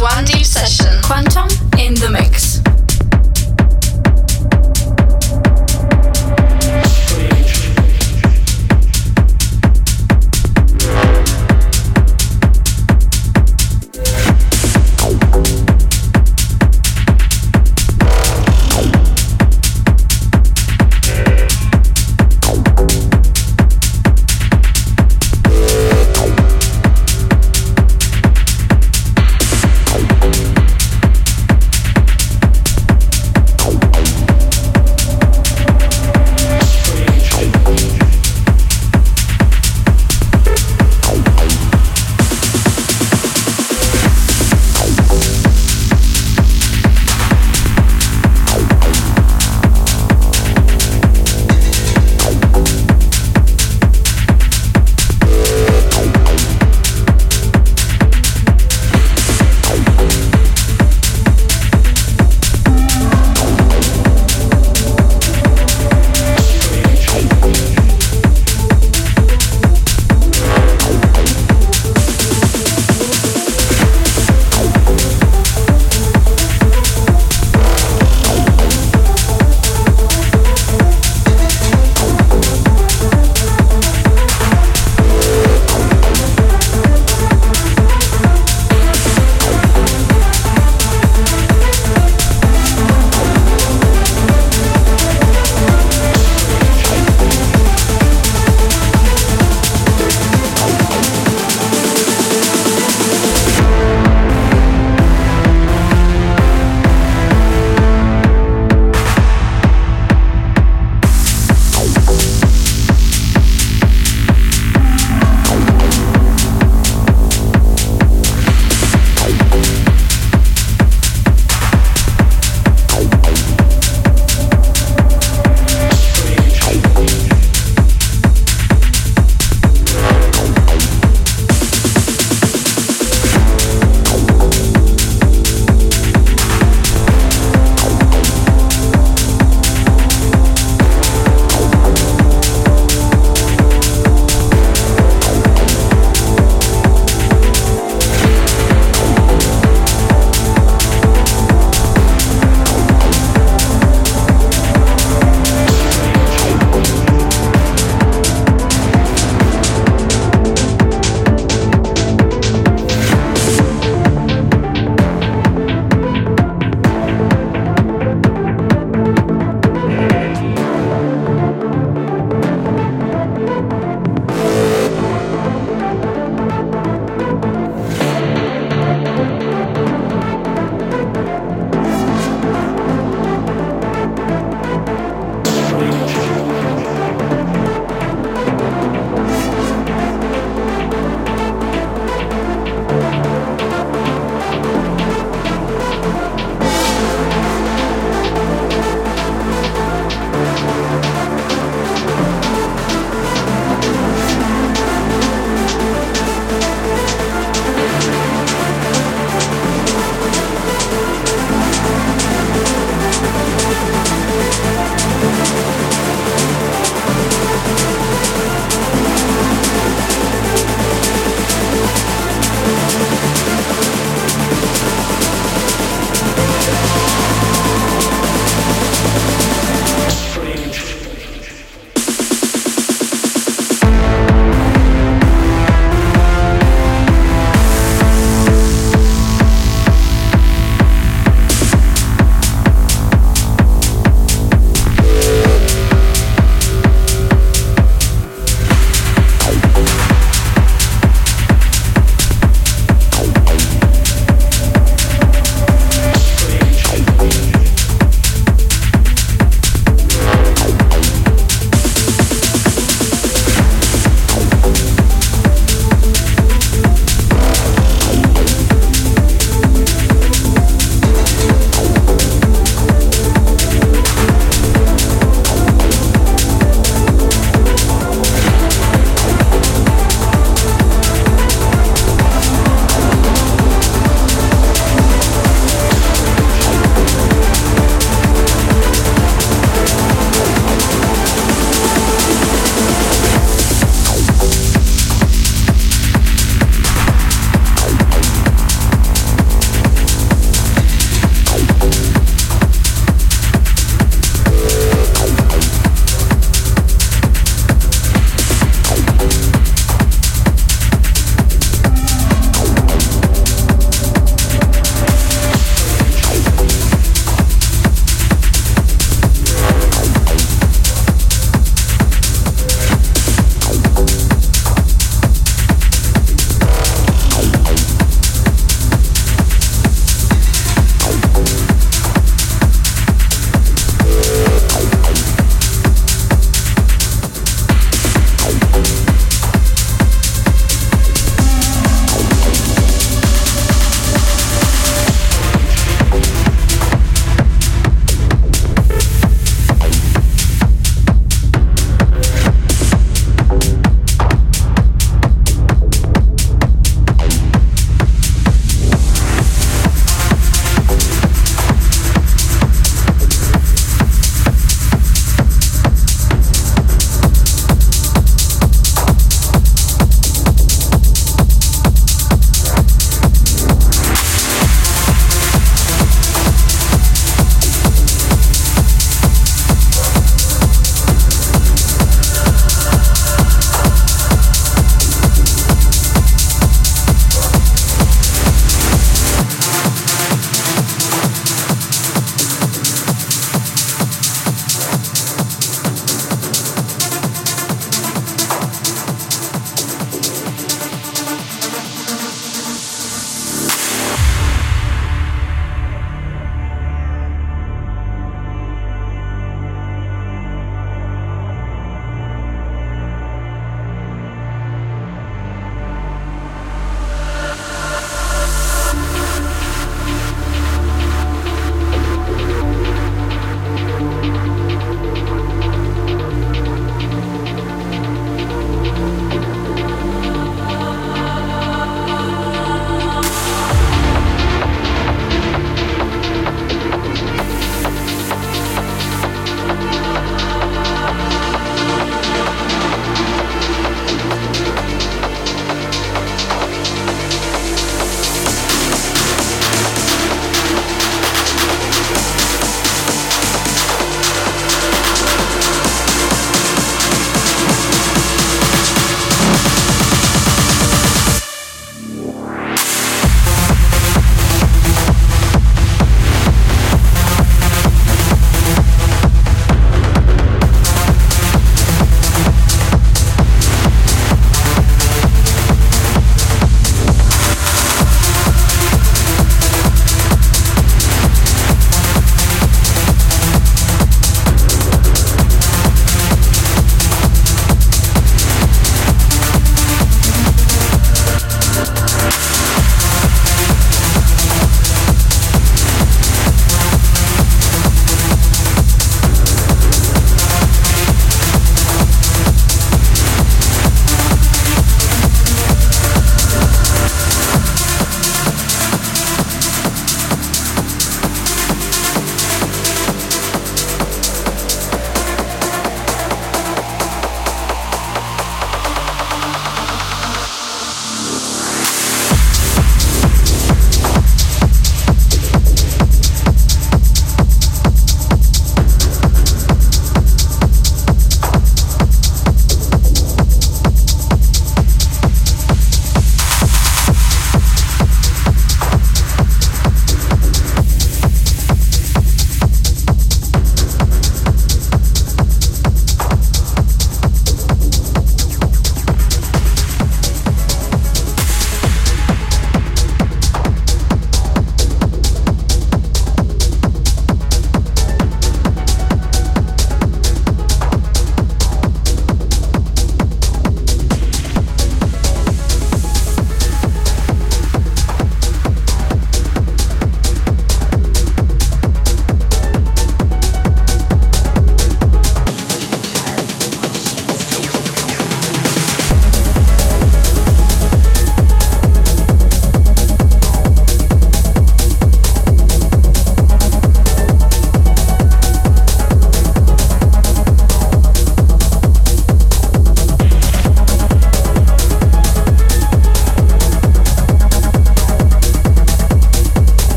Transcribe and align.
One 0.00 0.24
Deep 0.24 0.46
Session. 0.46 1.02
Quantum 1.02 1.48
in 1.78 1.92
the 1.94 2.08
mix. 2.10 2.69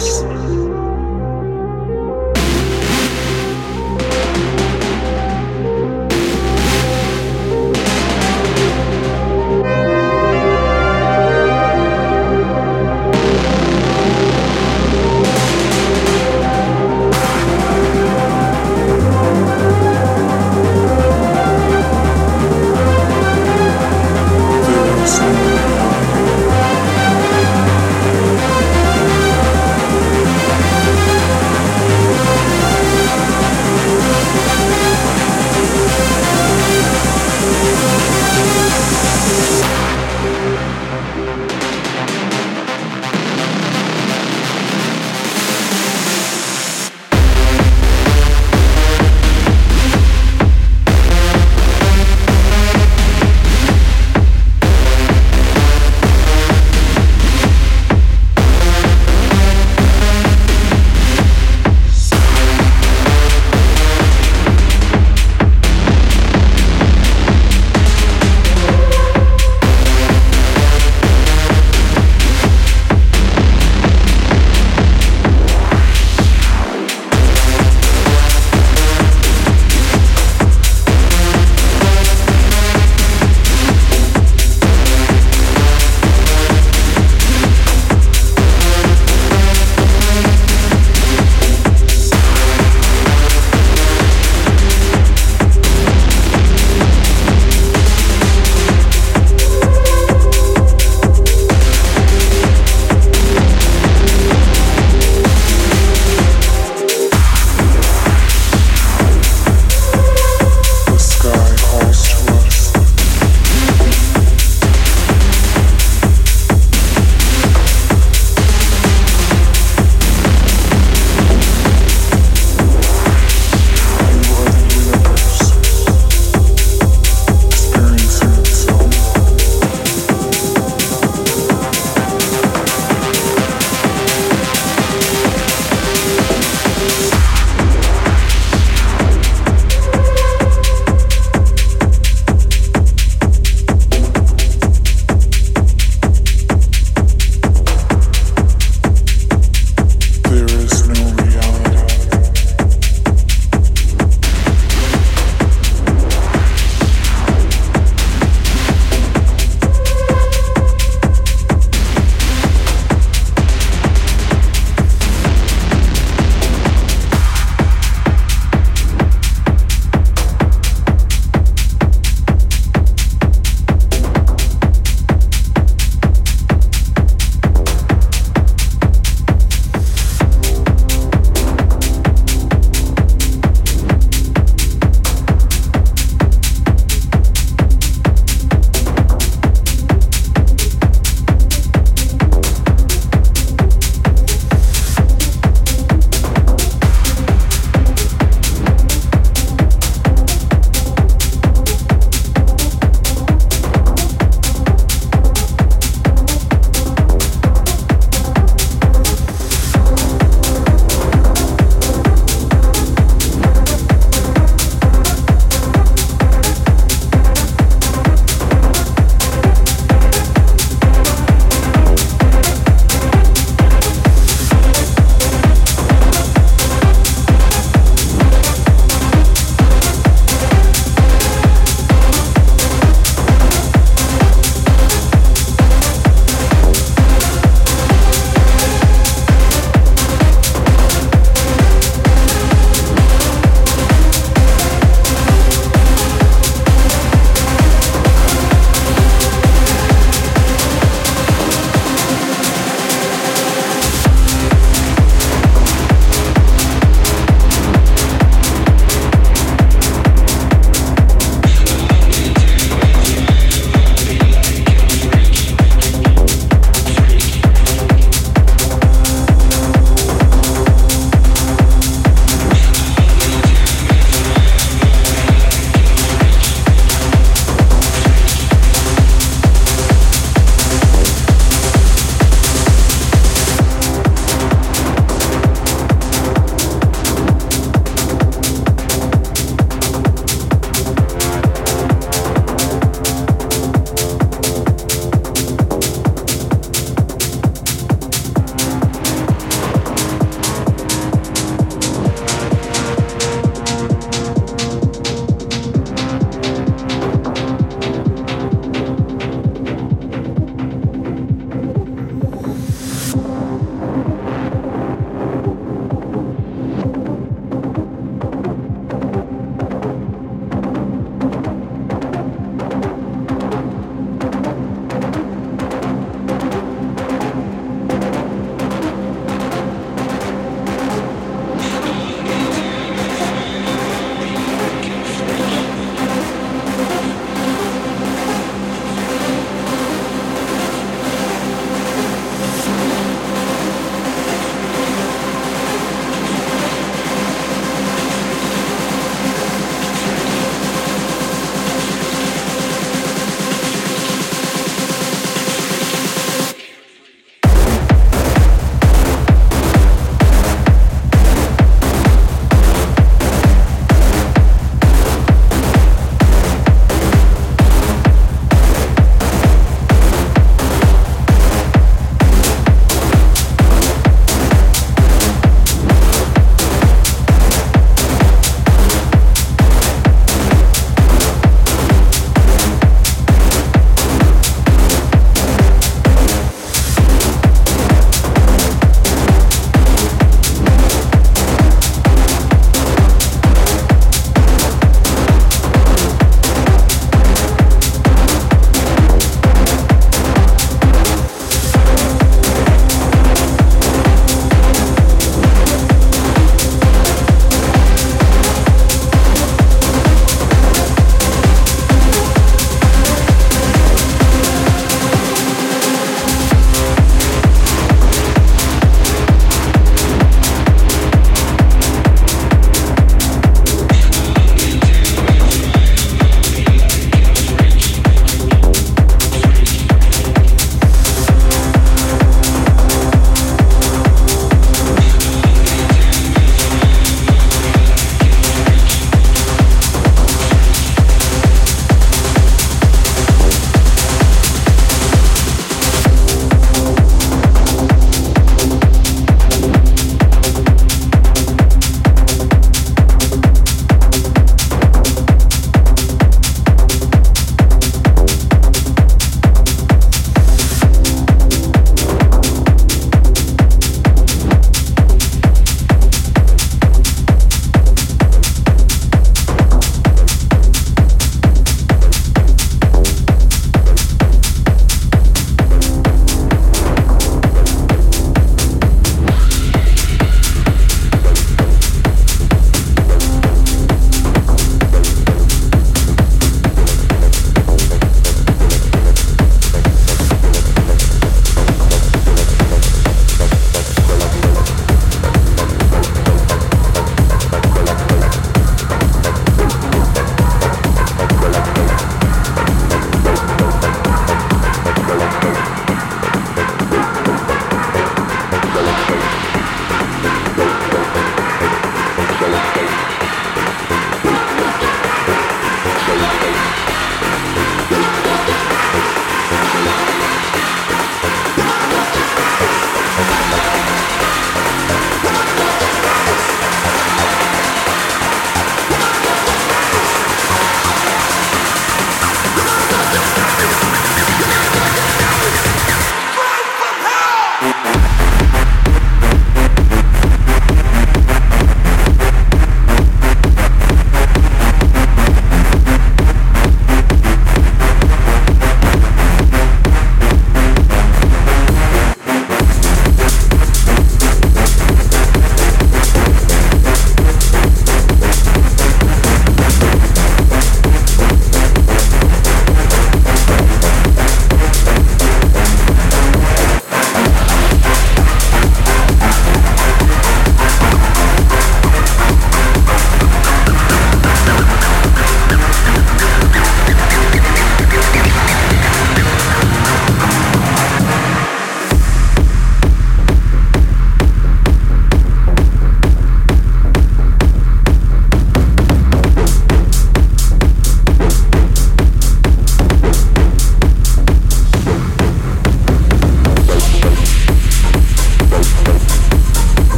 Calls 0.00 0.39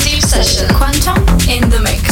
Session 0.00 0.68
Quantum 0.74 1.18
in 1.48 1.70
the 1.70 1.78
mix. 1.80 2.03